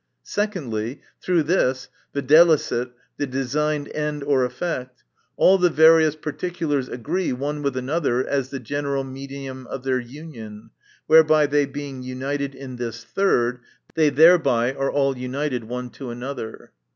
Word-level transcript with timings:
Secondly, 0.23 0.99
through 1.21 1.43
this, 1.43 1.87
viz. 2.11 2.87
the 3.17 3.27
designed 3.27 3.87
end 3.89 4.23
or 4.23 4.43
effect, 4.43 5.03
all 5.37 5.59
the 5.59 5.69
various 5.69 6.15
particulars 6.15 6.89
agree 6.89 7.31
one 7.31 7.61
with 7.61 7.77
another, 7.77 8.25
as 8.27 8.49
the 8.49 8.59
general 8.59 9.03
medium 9.03 9.67
of 9.67 9.83
their 9.83 9.99
union, 9.99 10.71
whereby 11.05 11.45
they 11.45 11.67
being 11.67 12.01
united 12.01 12.55
in 12.55 12.77
this 12.77 13.03
third, 13.03 13.59
they 13.93 14.09
thereby 14.09 14.73
are 14.73 14.89
all 14.91 15.15
united 15.15 15.65
one 15.65 15.91
to 15.91 16.09
another. 16.09 16.71